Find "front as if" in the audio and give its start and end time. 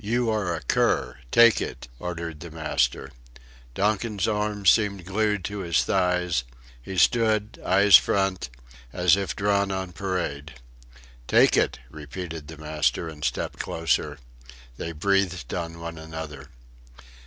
7.94-9.36